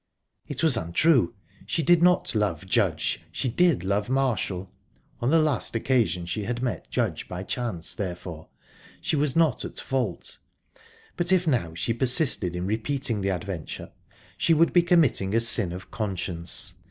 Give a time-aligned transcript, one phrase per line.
[0.47, 4.71] It was untrue...she did not love Judge, she did love Marshall.
[5.19, 8.47] On the last occasion she had met Judge by chance, therefore
[8.99, 10.39] she was not at fault,
[11.17, 13.91] but if now she persisted in repeating the adventure
[14.39, 16.73] she would be committing a sin of conscience.